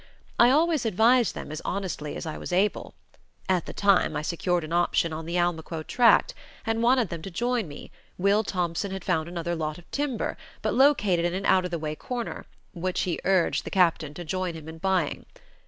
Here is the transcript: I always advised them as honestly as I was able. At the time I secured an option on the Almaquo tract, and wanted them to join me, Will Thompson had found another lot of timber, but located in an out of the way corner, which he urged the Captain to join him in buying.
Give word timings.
I 0.39 0.49
always 0.49 0.83
advised 0.83 1.35
them 1.35 1.51
as 1.51 1.61
honestly 1.63 2.15
as 2.15 2.25
I 2.25 2.35
was 2.35 2.51
able. 2.51 2.95
At 3.47 3.67
the 3.67 3.71
time 3.73 4.15
I 4.15 4.23
secured 4.23 4.63
an 4.63 4.73
option 4.73 5.13
on 5.13 5.27
the 5.27 5.35
Almaquo 5.37 5.83
tract, 5.83 6.33
and 6.65 6.81
wanted 6.81 7.09
them 7.09 7.21
to 7.21 7.29
join 7.29 7.67
me, 7.67 7.91
Will 8.17 8.43
Thompson 8.43 8.89
had 8.89 9.05
found 9.05 9.29
another 9.29 9.53
lot 9.55 9.77
of 9.77 9.91
timber, 9.91 10.37
but 10.63 10.73
located 10.73 11.23
in 11.23 11.35
an 11.35 11.45
out 11.45 11.65
of 11.65 11.69
the 11.69 11.77
way 11.77 11.93
corner, 11.95 12.47
which 12.73 13.01
he 13.01 13.19
urged 13.25 13.63
the 13.63 13.69
Captain 13.69 14.15
to 14.15 14.25
join 14.25 14.55
him 14.55 14.67
in 14.67 14.79
buying. 14.79 15.27